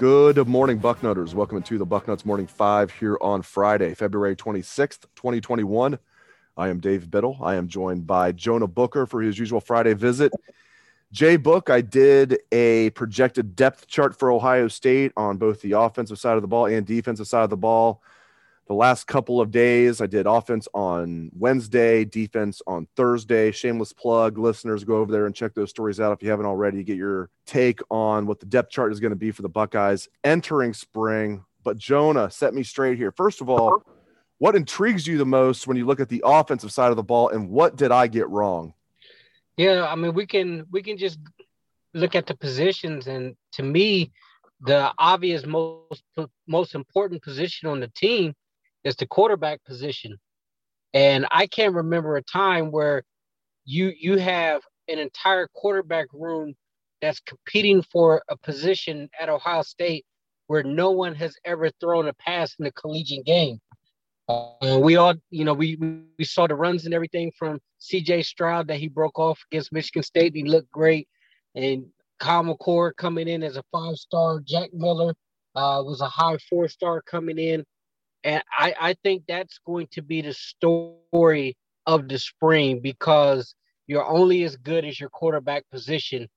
[0.00, 1.34] Good morning, Bucknutters.
[1.34, 5.98] Welcome to the Bucknuts Morning Five here on Friday, February 26th, 2021.
[6.56, 7.36] I am Dave Biddle.
[7.42, 10.32] I am joined by Jonah Booker for his usual Friday visit.
[11.12, 16.18] Jay Book, I did a projected depth chart for Ohio State on both the offensive
[16.18, 18.02] side of the ball and defensive side of the ball
[18.70, 20.00] the last couple of days.
[20.00, 23.50] I did offense on Wednesday, defense on Thursday.
[23.50, 24.38] Shameless plug.
[24.38, 26.84] Listeners, go over there and check those stories out if you haven't already.
[26.84, 30.08] Get your take on what the depth chart is going to be for the Buckeyes
[30.22, 31.44] entering spring.
[31.64, 33.10] But Jonah, set me straight here.
[33.10, 33.82] First of all,
[34.38, 37.30] what intrigues you the most when you look at the offensive side of the ball,
[37.30, 38.72] and what did I get wrong?
[39.56, 41.18] Yeah, I mean, we can we can just
[41.92, 44.12] look at the positions, and to me,
[44.60, 46.04] the obvious most
[46.46, 48.32] most important position on the team
[48.84, 50.18] is the quarterback position.
[50.92, 53.04] And I can't remember a time where
[53.64, 56.54] you you have an entire quarterback room
[57.00, 60.04] that's competing for a position at Ohio State
[60.48, 63.60] where no one has ever thrown a pass in a collegiate game.
[64.28, 65.76] Uh, we all, you know, we
[66.18, 68.22] we saw the runs and everything from C.J.
[68.22, 70.34] Stroud that he broke off against Michigan State.
[70.34, 71.08] He looked great,
[71.54, 71.86] and
[72.18, 74.40] Kyle McCord coming in as a five star.
[74.40, 75.14] Jack Miller
[75.54, 77.64] uh, was a high four star coming in.
[78.24, 81.56] And I, I think that's going to be the story
[81.86, 83.54] of the spring because
[83.86, 86.28] you're only as good as your quarterback position.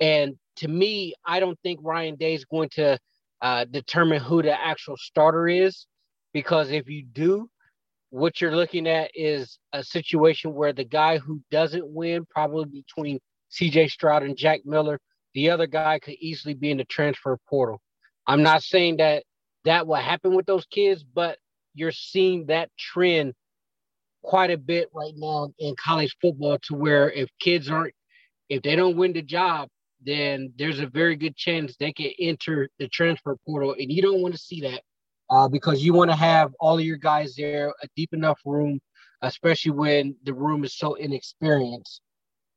[0.00, 2.98] And to me, I don't think Ryan Day is going to
[3.40, 5.86] uh, determine who the actual starter is
[6.32, 7.48] because if you do,
[8.10, 13.18] what you're looking at is a situation where the guy who doesn't win, probably between
[13.50, 14.98] CJ Stroud and Jack Miller,
[15.34, 17.80] the other guy could easily be in the transfer portal.
[18.26, 19.24] I'm not saying that
[19.64, 21.38] that will happen with those kids, but
[21.74, 23.34] you're seeing that trend
[24.22, 27.94] quite a bit right now in college football to where if kids aren't
[28.48, 29.68] if they don't win the job,
[30.04, 33.74] then there's a very good chance they can enter the transfer portal.
[33.78, 34.82] And you don't want to see that
[35.30, 38.80] uh, because you want to have all of your guys there, a deep enough room,
[39.22, 42.02] especially when the room is so inexperienced.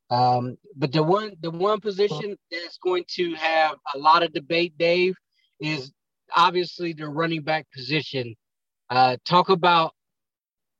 [0.10, 4.78] Um, but the one the one position that's going to have a lot of debate,
[4.78, 5.16] Dave,
[5.60, 5.92] is
[6.36, 8.36] obviously the running back position.
[8.90, 9.94] Uh, talk about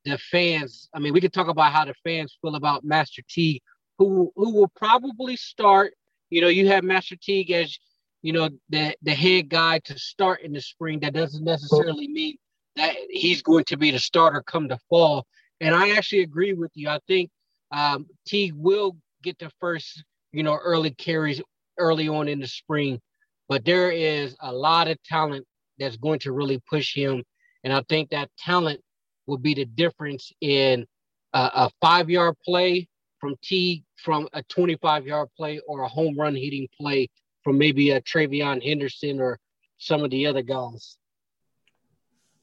[0.06, 0.90] the fans.
[0.94, 3.62] I mean, we could talk about how the fans feel about Master Teague,
[3.98, 5.94] who who will probably start.
[6.30, 7.78] You know, you have Master Teague as
[8.22, 11.00] you know the the head guy to start in the spring.
[11.00, 12.38] That doesn't necessarily mean
[12.76, 15.26] that he's going to be the starter come the fall.
[15.62, 16.90] And I actually agree with you.
[16.90, 17.30] I think
[17.72, 21.42] um, Teague will get the first, you know, early carries
[21.78, 23.00] early on in the spring
[23.48, 25.46] but there is a lot of talent
[25.78, 27.24] that's going to really push him.
[27.64, 28.82] And I think that talent
[29.28, 30.86] will be the difference in
[31.34, 32.88] a, a five yard play
[33.20, 37.10] from T from a 25 yard play or a home run hitting play
[37.44, 39.40] from maybe a TreVeyon Henderson or
[39.78, 40.98] some of the other guys.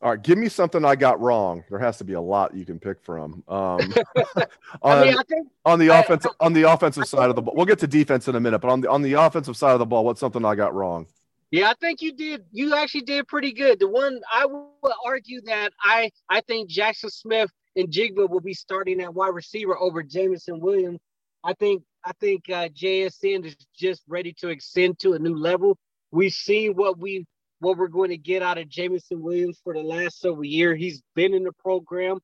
[0.02, 1.62] All right, give me something I got wrong.
[1.70, 3.44] There has to be a lot you can pick from.
[3.46, 3.78] Um,
[4.82, 7.54] on, I mean, I think, on the offensive on the offensive side of the ball,
[7.54, 8.58] we'll get to defense in a minute.
[8.58, 11.06] But on the on the offensive side of the ball, what's something I got wrong?
[11.52, 12.44] Yeah, I think you did.
[12.50, 13.78] You actually did pretty good.
[13.78, 18.54] The one I would argue that I I think Jackson Smith and Njigba will be
[18.54, 20.98] starting at wide receiver over Jameson Williams.
[21.44, 25.78] I think I think uh, JSN is just ready to extend to a new level.
[26.10, 27.24] We've seen what we
[27.62, 30.80] what we're going to get out of Jameson Williams for the last several years.
[30.80, 32.18] He's been in the program.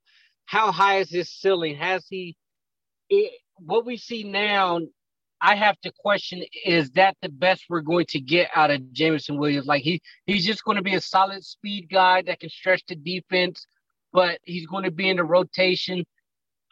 [0.47, 1.77] How high is his ceiling?
[1.77, 2.37] Has he?
[3.09, 4.81] It, what we see now,
[5.41, 9.39] I have to question: Is that the best we're going to get out of Jameson
[9.39, 9.67] Williams?
[9.67, 12.97] Like he, he's just going to be a solid speed guy that can stretch the
[12.97, 13.65] defense,
[14.13, 16.05] but he's going to be in the rotation.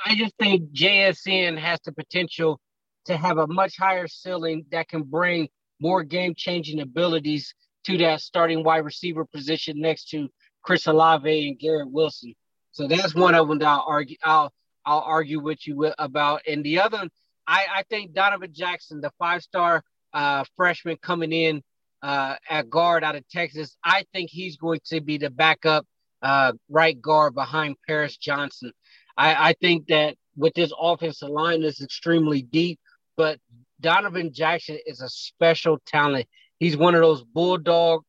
[0.05, 2.59] I just think JSN has the potential
[3.05, 5.49] to have a much higher ceiling that can bring
[5.81, 7.55] more game-changing abilities
[7.87, 10.29] to that starting wide receiver position next to
[10.63, 12.35] Chris Olave and Garrett Wilson.
[12.73, 14.17] So that's one of them that I'll argue.
[14.23, 14.53] I'll
[14.85, 16.43] I'll argue with you about.
[16.47, 17.09] And the other,
[17.47, 21.63] I I think Donovan Jackson, the five star uh, freshman coming in
[22.03, 23.77] uh, at guard out of Texas.
[23.85, 25.87] I think he's going to be the backup
[26.23, 28.73] uh, right guard behind Paris Johnson.
[29.17, 32.79] I, I think that with this offensive line is extremely deep,
[33.17, 33.39] but
[33.81, 36.27] Donovan Jackson is a special talent.
[36.59, 38.03] He's one of those bulldog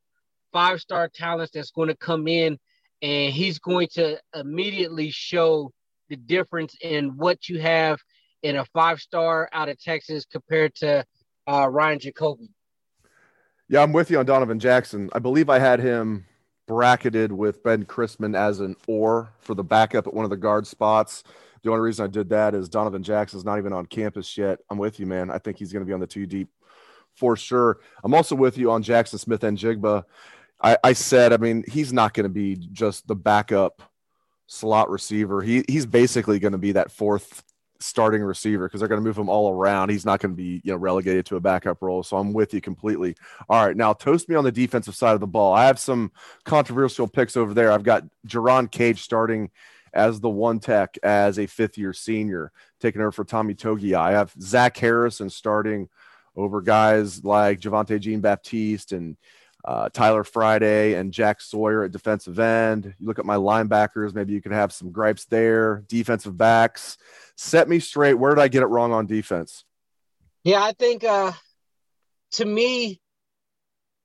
[0.54, 2.58] five star talents that's going to come in
[3.02, 5.72] and he's going to immediately show
[6.10, 8.00] the difference in what you have
[8.44, 11.06] in a five star out of Texas compared to
[11.48, 12.50] uh, Ryan Jacoby.
[13.70, 15.10] Yeah, I'm with you on Donovan Jackson.
[15.14, 16.26] I believe I had him
[16.68, 20.66] bracketed with Ben Christman as an or for the backup at one of the guard
[20.66, 21.24] spots.
[21.64, 24.60] The only reason I did that is Donovan Jackson's not even on campus yet.
[24.70, 25.30] I'm with you, man.
[25.30, 26.50] I think he's going to be on the two deep
[27.18, 27.80] for sure.
[28.04, 30.04] I'm also with you on Jackson Smith-Njigba.
[30.62, 33.82] I, I said, I mean, he's not going to be just the backup
[34.48, 35.42] slot receiver.
[35.42, 37.44] He he's basically going to be that fourth
[37.80, 39.90] starting receiver because they're going to move him all around.
[39.90, 42.02] He's not going to be you know relegated to a backup role.
[42.02, 43.16] So I'm with you completely.
[43.50, 45.54] All right, now toast me on the defensive side of the ball.
[45.54, 46.12] I have some
[46.44, 47.72] controversial picks over there.
[47.72, 49.52] I've got Jerron Cage starting
[49.94, 53.96] as the one tech as a fifth year senior, taking over for Tommy Togiai.
[53.96, 55.90] I have Zach Harrison starting
[56.38, 59.18] over guys like Javontae Jean Baptiste and
[59.66, 62.94] uh, Tyler Friday and Jack Sawyer at defensive end.
[63.00, 65.84] You look at my linebackers, maybe you could have some gripes there.
[65.88, 66.98] Defensive backs,
[67.36, 68.14] set me straight.
[68.14, 69.66] Where did I get it wrong on defense?
[70.44, 71.34] Yeah, I think uh,
[72.34, 73.02] to me,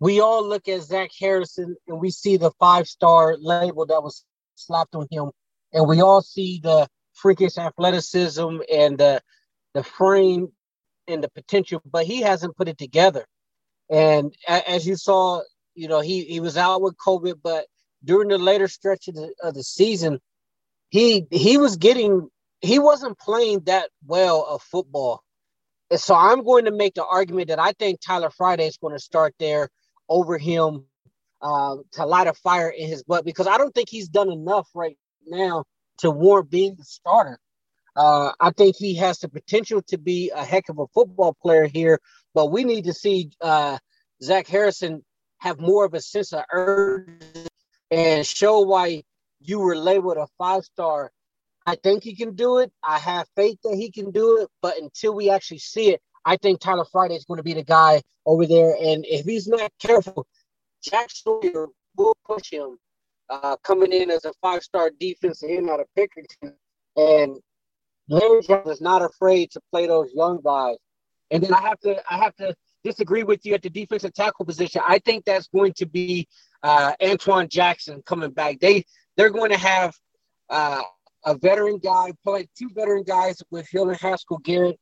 [0.00, 4.24] we all look at Zach Harrison and we see the five star label that was
[4.56, 5.30] slapped on him,
[5.72, 9.22] and we all see the freakish athleticism and the
[9.74, 10.48] the frame
[11.08, 13.24] and the potential, but he hasn't put it together.
[13.90, 15.42] And as you saw
[15.74, 17.66] you know, he he was out with COVID, but
[18.04, 20.20] during the later stretch of the, of the season,
[20.90, 22.28] he he was getting
[22.60, 25.22] he wasn't playing that well of football.
[25.90, 28.94] And so I'm going to make the argument that I think Tyler Friday is going
[28.94, 29.68] to start there
[30.08, 30.84] over him
[31.42, 34.68] uh, to light a fire in his butt because I don't think he's done enough
[34.74, 34.96] right
[35.26, 35.64] now
[35.98, 37.38] to warrant being the starter.
[37.94, 41.66] Uh, I think he has the potential to be a heck of a football player
[41.66, 42.00] here,
[42.34, 43.78] but we need to see uh,
[44.22, 45.04] Zach Harrison
[45.38, 47.48] have more of a sense of urgency
[47.90, 49.02] and show why
[49.40, 51.10] you were labeled a five star.
[51.66, 52.72] I think he can do it.
[52.82, 56.36] I have faith that he can do it, but until we actually see it, I
[56.36, 58.74] think Tyler Friday is going to be the guy over there.
[58.80, 60.26] And if he's not careful,
[60.82, 62.78] Jack Sawyer will push him
[63.28, 66.54] uh, coming in as a five star defensive end out of Pickerington.
[66.96, 67.38] And
[68.08, 70.76] Larry is not afraid to play those young guys.
[71.30, 72.54] And then I have to I have to
[72.84, 74.82] disagree with you at the defensive tackle position.
[74.86, 76.28] I think that's going to be
[76.62, 78.60] uh, Antwuan Jackson coming back.
[78.60, 78.84] They
[79.16, 79.94] they're going to have
[80.50, 80.82] uh,
[81.24, 84.78] a veteran guy play two veteran guys with Hill and Haskell Garrett.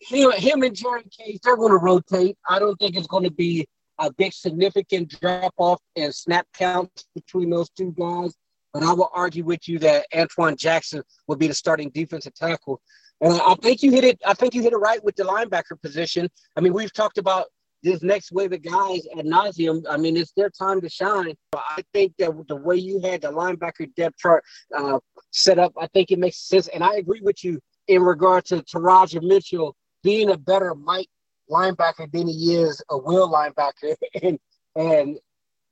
[0.00, 2.36] Him, him and Jerry Cage, they're going to rotate.
[2.48, 3.66] I don't think it's going to be
[3.98, 8.34] a big significant drop off in snap counts between those two guys.
[8.74, 12.82] But I will argue with you that Antwuan Jackson will be the starting defensive tackle.
[13.20, 14.20] And I think you hit it.
[14.26, 16.28] I think you hit it right with the linebacker position.
[16.56, 17.46] I mean, we've talked about
[17.84, 19.84] this next wave of guys at nauseum.
[19.88, 21.34] I mean, it's their time to shine.
[21.54, 24.42] I think that the way you had the linebacker depth chart
[24.76, 24.98] uh,
[25.30, 26.68] set up, I think it makes sense.
[26.68, 31.08] And I agree with you in regard to Teradja Mitchell being a better Mike
[31.50, 33.94] linebacker than he is a will linebacker.
[34.22, 34.38] and
[34.76, 35.18] and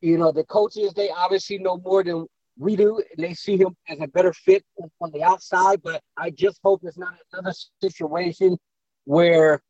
[0.00, 2.26] you know the coaches they obviously know more than
[2.58, 4.64] we do, they see him as a better fit
[5.00, 5.80] on the outside.
[5.82, 8.58] But I just hope it's not another situation
[9.04, 9.62] where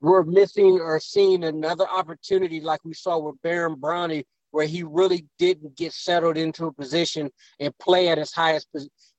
[0.00, 5.26] we're missing or seeing another opportunity like we saw with Baron Browning, where he really
[5.38, 8.68] didn't get settled into a position and play at his highest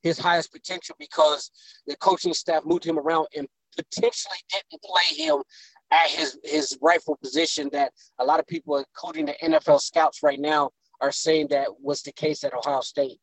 [0.01, 1.51] his highest potential because
[1.85, 3.47] the coaching staff moved him around and
[3.77, 5.37] potentially didn't play him
[5.91, 10.39] at his his rightful position that a lot of people, including the NFL scouts right
[10.39, 10.71] now,
[11.01, 13.19] are saying that was the case at Ohio State.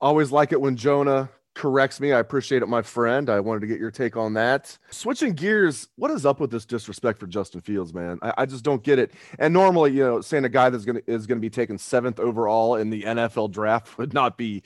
[0.00, 2.12] Always like it when Jonah corrects me.
[2.12, 3.28] I appreciate it, my friend.
[3.28, 4.76] I wanted to get your take on that.
[4.90, 8.18] Switching gears, what is up with this disrespect for Justin Fields, man?
[8.22, 9.12] I, I, just don't get it.
[9.38, 12.76] And normally, you know, saying a guy that's gonna is gonna be taken seventh overall
[12.76, 14.62] in the NFL draft would not be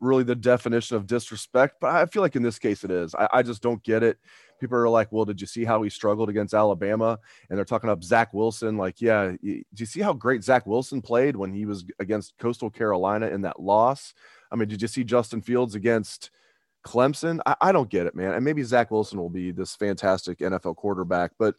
[0.00, 1.76] really the definition of disrespect.
[1.80, 3.14] But I feel like in this case it is.
[3.14, 4.18] I, I just don't get it
[4.58, 7.18] people are like, well, did you see how he struggled against Alabama?
[7.48, 8.76] And they're talking up Zach Wilson.
[8.76, 12.70] Like, yeah, do you see how great Zach Wilson played when he was against Coastal
[12.70, 14.14] Carolina in that loss?
[14.50, 16.30] I mean, did you see Justin Fields against
[16.84, 17.40] Clemson?
[17.46, 18.34] I, I don't get it, man.
[18.34, 21.54] And maybe Zach Wilson will be this fantastic NFL quarterback, but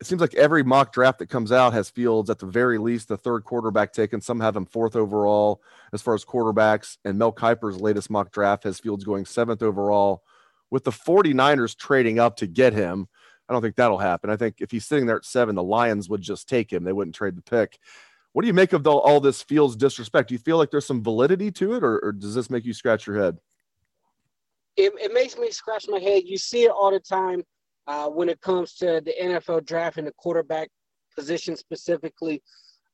[0.00, 3.08] it seems like every mock draft that comes out has Fields at the very least
[3.08, 4.20] the third quarterback taken.
[4.20, 5.60] Some have him fourth overall
[5.92, 6.98] as far as quarterbacks.
[7.04, 10.22] And Mel Kiper's latest mock draft has Fields going seventh overall
[10.70, 13.08] with the 49ers trading up to get him
[13.48, 14.30] I don't think that'll happen.
[14.30, 16.84] I think if he's sitting there at seven, the Lions would just take him.
[16.84, 17.78] They wouldn't trade the pick.
[18.38, 20.28] What do you make of the, all this Fields disrespect?
[20.28, 22.72] Do you feel like there's some validity to it, or, or does this make you
[22.72, 23.36] scratch your head?
[24.76, 26.22] It, it makes me scratch my head.
[26.24, 27.42] You see it all the time
[27.88, 30.68] uh, when it comes to the NFL draft and the quarterback
[31.16, 32.40] position specifically.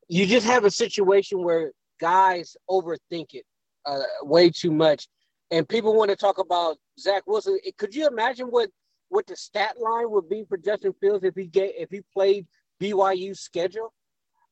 [0.08, 3.44] You just have a situation where guys overthink it
[3.84, 5.08] uh, way too much,
[5.50, 7.58] and people want to talk about Zach Wilson.
[7.76, 8.70] Could you imagine what
[9.10, 12.46] what the stat line would be for Justin Fields if he get if he played
[12.80, 13.92] BYU's schedule?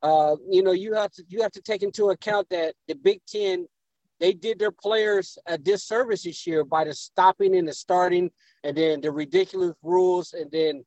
[0.03, 3.21] Uh, you know, you have to you have to take into account that the Big
[3.27, 3.67] Ten
[4.19, 8.31] they did their players a disservice this year by the stopping and the starting,
[8.63, 10.85] and then the ridiculous rules, and then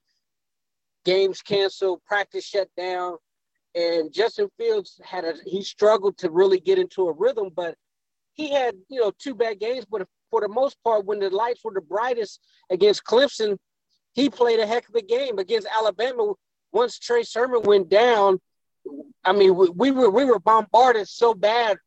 [1.04, 3.18] games canceled, practice shut down,
[3.76, 7.76] and Justin Fields had a he struggled to really get into a rhythm, but
[8.34, 11.62] he had you know two bad games, but for the most part, when the lights
[11.64, 13.58] were the brightest against Clemson,
[14.14, 16.34] he played a heck of a game against Alabama.
[16.72, 18.40] Once Trey Sermon went down,
[19.24, 21.78] I mean, we, we were we were bombarded so bad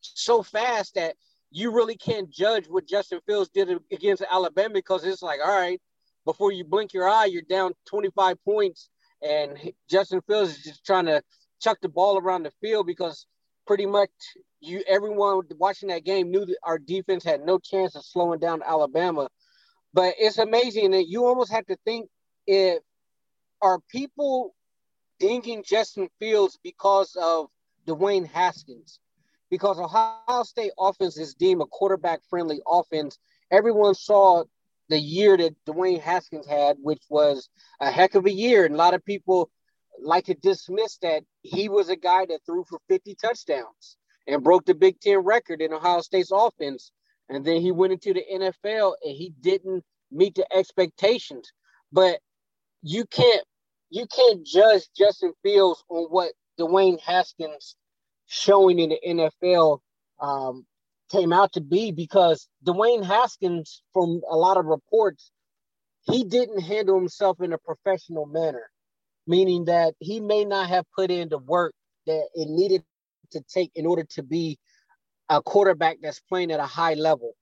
[0.00, 1.16] so fast that
[1.50, 5.80] you really can't judge what Justin Fields did against Alabama because it's like, all right,
[6.24, 8.90] before you blink your eye, you're down 25 points,
[9.22, 9.56] and
[9.88, 11.22] Justin Fields is just trying to
[11.60, 13.26] chuck the ball around the field because
[13.66, 14.10] pretty much
[14.60, 18.62] you everyone watching that game knew that our defense had no chance of slowing down
[18.66, 19.28] Alabama.
[19.94, 22.08] But it's amazing that you almost have to think
[22.46, 22.80] if
[23.62, 24.54] are people
[25.18, 27.48] dinging Justin Fields because of
[27.86, 29.00] Dwayne Haskins
[29.50, 33.18] because Ohio State offense is deemed a quarterback friendly offense.
[33.50, 34.44] Everyone saw
[34.88, 37.48] the year that Dwayne Haskins had, which was
[37.80, 38.64] a heck of a year.
[38.64, 39.50] And a lot of people
[40.00, 43.96] like to dismiss that he was a guy that threw for 50 touchdowns
[44.26, 46.92] and broke the Big Ten record in Ohio State's offense.
[47.28, 51.52] And then he went into the NFL and he didn't meet the expectations.
[51.92, 52.20] But
[52.82, 53.44] you can't
[53.90, 57.76] you can't judge Justin Fields on what Dwayne Haskins
[58.26, 59.80] showing in the NFL
[60.20, 60.66] um,
[61.10, 65.30] came out to be because Dwayne Haskins, from a lot of reports,
[66.02, 68.70] he didn't handle himself in a professional manner,
[69.26, 71.74] meaning that he may not have put in the work
[72.06, 72.82] that it needed
[73.32, 74.58] to take in order to be
[75.28, 77.34] a quarterback that's playing at a high level.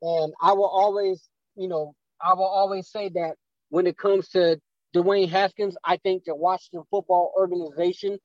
[0.00, 3.36] And I will always, you know, I will always say that
[3.68, 4.58] when it comes to
[4.94, 8.18] Dwayne Haskins, I think the Washington football organization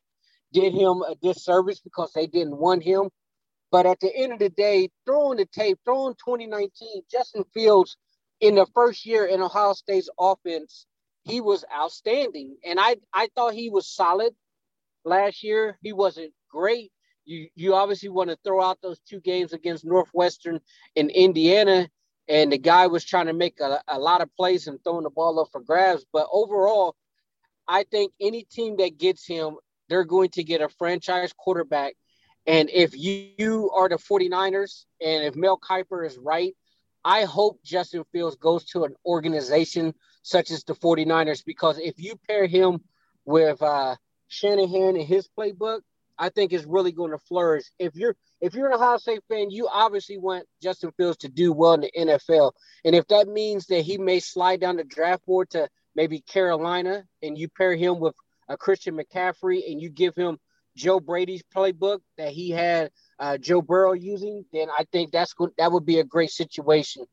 [0.53, 3.09] did him a disservice because they didn't want him.
[3.71, 7.97] But at the end of the day, throwing the tape, throwing 2019, Justin Fields
[8.39, 10.85] in the first year in Ohio State's offense,
[11.23, 12.57] he was outstanding.
[12.65, 14.33] And I, I thought he was solid
[15.05, 15.77] last year.
[15.81, 16.91] He wasn't great.
[17.25, 20.59] You, you obviously want to throw out those two games against Northwestern
[20.95, 21.89] and Indiana.
[22.29, 25.09] And the guy was trying to make a, a lot of plays and throwing the
[25.09, 26.05] ball up for grabs.
[26.13, 26.95] But overall,
[27.67, 29.57] I think any team that gets him
[29.89, 31.95] they're going to get a franchise quarterback.
[32.47, 36.55] And if you are the 49ers and if Mel Kiper is right,
[37.03, 42.15] I hope Justin Fields goes to an organization such as the 49ers because if you
[42.27, 42.81] pair him
[43.25, 43.95] with uh,
[44.27, 45.81] Shanahan and his playbook,
[46.19, 47.63] I think is really going to flourish.
[47.79, 51.53] If you're if you're an Ohio State fan, you obviously want Justin Fields to do
[51.53, 52.51] well in the NFL.
[52.85, 57.03] And if that means that he may slide down the draft board to maybe Carolina
[57.23, 58.15] and you pair him with
[58.47, 60.37] a Christian McCaffrey and you give him
[60.75, 65.51] Joe Brady's playbook that he had uh, Joe Burrow using, then I think that's good.
[65.57, 67.05] That would be a great situation.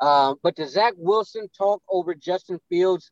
[0.00, 3.10] Uh, but the Zach Wilson talk over Justin Fields,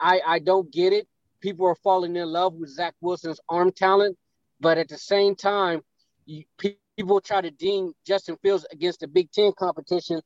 [0.00, 1.06] I, I don't get it.
[1.40, 4.16] People are falling in love with Zach Wilson's arm talent,
[4.62, 5.82] but at the same time,
[6.24, 6.44] you,
[6.96, 10.22] people try to ding Justin Fields against the Big Ten competition.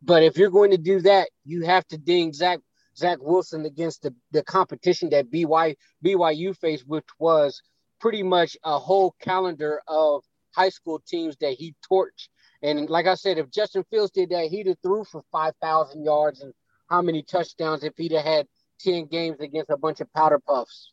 [0.00, 2.60] But if you're going to do that, you have to ding Zach
[2.96, 7.60] Zach Wilson against the, the competition that BY, BYU faced, which was
[8.00, 10.22] pretty much a whole calendar of
[10.54, 12.28] high school teams that he torched.
[12.62, 16.42] And like I said, if Justin Fields did that, he'd have threw for 5,000 yards
[16.42, 16.52] and
[16.88, 18.46] how many touchdowns if he'd have had
[18.80, 20.92] 10 games against a bunch of powder puffs.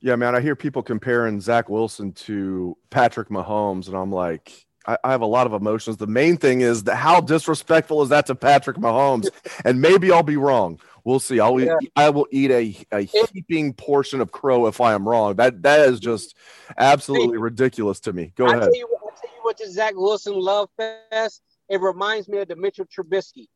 [0.00, 4.98] Yeah, man, I hear people comparing Zach Wilson to Patrick Mahomes, and I'm like, I,
[5.02, 5.96] I have a lot of emotions.
[5.96, 9.28] The main thing is that how disrespectful is that to Patrick Mahomes?
[9.64, 10.80] and maybe I'll be wrong.
[11.04, 11.40] We'll see.
[11.40, 11.76] I'll yeah.
[11.80, 15.36] eat, I will eat a, a heaping portion of crow if I am wrong.
[15.36, 16.36] That that is just
[16.76, 18.32] absolutely ridiculous to me.
[18.36, 18.62] Go I'll ahead.
[18.64, 21.42] Tell you, I'll tell you what the Zach Wilson love fest.
[21.68, 23.46] It reminds me of the Mitchell Trubisky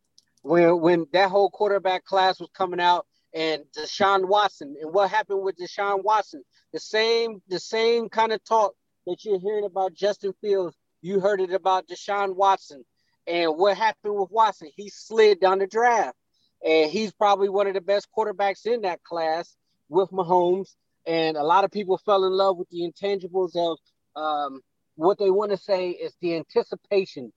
[0.43, 5.43] when when that whole quarterback class was coming out and Deshaun Watson and what happened
[5.43, 6.43] with Deshaun Watson.
[6.73, 8.75] The same the same kind of talk
[9.07, 12.85] that you're hearing about Justin Fields you heard it about Deshaun Watson.
[13.27, 14.69] And what happened with Watson?
[14.75, 16.17] He slid down the draft.
[16.65, 19.57] and he's probably one of the best quarterbacks in that class
[19.89, 20.75] with Mahomes.
[21.07, 23.79] And a lot of people fell in love with the intangibles of
[24.21, 24.61] um,
[24.97, 27.33] what they want to say is the anticipation.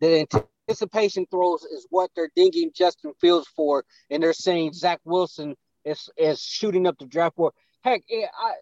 [0.00, 0.26] The
[0.68, 6.08] anticipation throws is what they're dinging Justin Fields for, and they're saying Zach Wilson is
[6.16, 7.54] is shooting up the draft board.
[7.82, 8.52] Heck, I,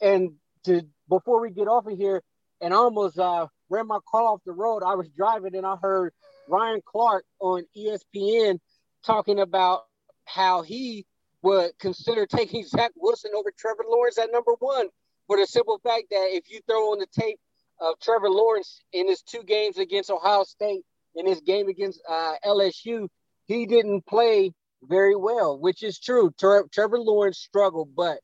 [0.00, 0.32] and
[0.64, 2.22] to before we get off of here,
[2.60, 4.82] and I almost uh, ran my car off the road.
[4.84, 6.12] I was driving and I heard
[6.48, 8.58] Ryan Clark on ESPN
[9.04, 9.82] talking about
[10.24, 11.06] how he
[11.42, 14.88] would consider taking Zach Wilson over Trevor Lawrence at number one
[15.26, 17.38] for the simple fact that if you throw on the tape
[17.80, 22.34] of Trevor Lawrence in his two games against Ohio State, in his game against uh,
[22.44, 23.08] LSU,
[23.46, 24.52] he didn't play
[24.82, 26.32] very well, which is true.
[26.38, 28.18] Tre- Trevor Lawrence struggled, but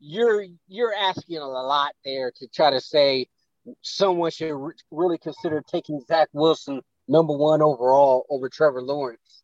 [0.00, 3.26] you're you're asking a lot there to try to say
[3.82, 9.42] someone should re- really consider taking Zach Wilson number one overall over Trevor Lawrence.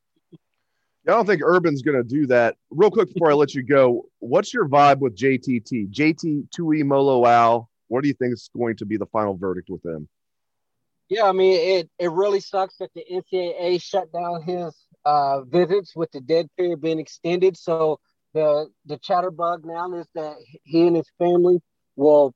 [1.07, 2.57] I don't think Urban's going to do that.
[2.71, 5.93] Real quick before I let you go, what's your vibe with JTT?
[5.93, 10.09] JT Tuimoloau, what do you think is going to be the final verdict with him?
[11.09, 15.95] Yeah, I mean, it, it really sucks that the NCAA shut down his uh, visits
[15.95, 17.57] with the dead period being extended.
[17.57, 18.01] So
[18.33, 21.61] the the chatterbug now is that he and his family
[21.97, 22.35] will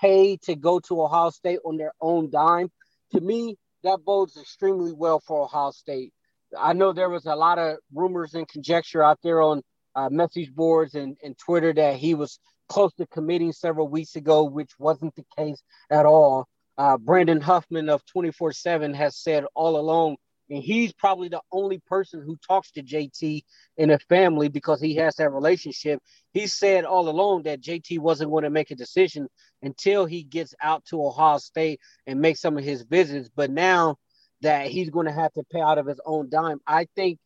[0.00, 2.70] pay to go to Ohio State on their own dime.
[3.12, 6.12] To me, that bodes extremely well for Ohio State.
[6.58, 9.62] I know there was a lot of rumors and conjecture out there on
[9.94, 14.44] uh, message boards and, and Twitter that he was close to committing several weeks ago,
[14.44, 16.46] which wasn't the case at all.
[16.78, 20.16] Uh, Brandon Huffman of 24 7 has said all along,
[20.48, 23.42] and he's probably the only person who talks to JT
[23.76, 26.00] in a family because he has that relationship.
[26.32, 29.26] He said all along that JT wasn't going to make a decision
[29.60, 33.28] until he gets out to Ohio State and make some of his visits.
[33.34, 33.96] But now
[34.42, 37.18] that he's going to have to pay out of his own dime, I think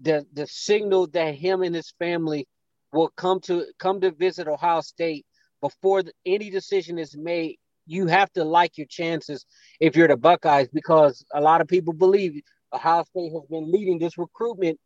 [0.00, 2.48] the the signal that him and his family
[2.94, 5.26] will come to come to visit Ohio State
[5.60, 7.58] before the, any decision is made.
[7.86, 9.46] You have to like your chances
[9.80, 13.98] if you're the Buckeyes because a lot of people believe Ohio State has been leading
[13.98, 14.78] this recruitment,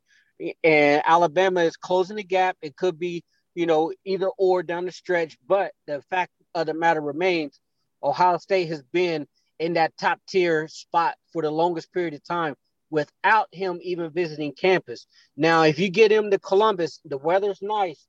[0.62, 2.56] and Alabama is closing the gap.
[2.62, 6.74] It could be you know either or down the stretch, but the fact of the
[6.74, 7.58] matter remains,
[8.02, 9.26] Ohio State has been
[9.58, 12.54] in that top tier spot for the longest period of time
[12.90, 15.06] without him even visiting campus.
[15.36, 18.06] Now, if you get him to Columbus, the weather's nice.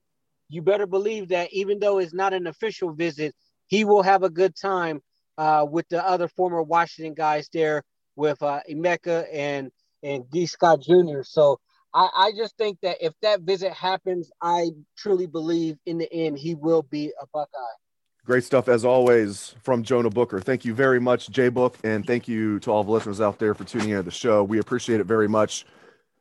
[0.49, 3.35] You better believe that even though it's not an official visit,
[3.71, 5.01] he will have a good time
[5.37, 7.83] uh, with the other former Washington guys there
[8.15, 9.71] with uh, Emeka and
[10.03, 11.23] and Gee Scott Jr.
[11.23, 11.59] So
[11.93, 16.37] I, I just think that if that visit happens, I truly believe in the end
[16.37, 17.59] he will be a Buckeye.
[18.25, 20.41] Great stuff as always from Jonah Booker.
[20.41, 23.55] Thank you very much, J Book, and thank you to all the listeners out there
[23.55, 24.43] for tuning in to the show.
[24.43, 25.65] We appreciate it very much.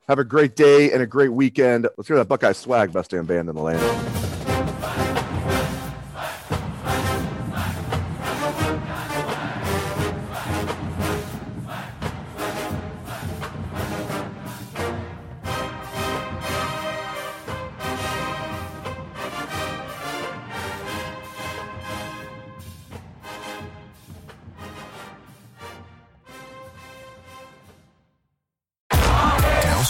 [0.08, 1.88] Have a great day and a great weekend.
[1.96, 4.19] Let's hear that Buckeye swag, best damn band in the land.